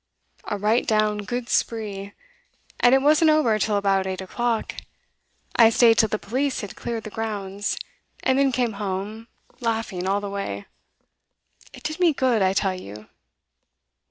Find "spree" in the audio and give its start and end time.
1.47-2.11